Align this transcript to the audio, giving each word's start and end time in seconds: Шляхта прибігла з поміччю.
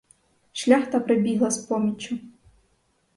Шляхта 0.53 0.99
прибігла 0.99 1.51
з 1.51 1.57
поміччю. 1.57 2.17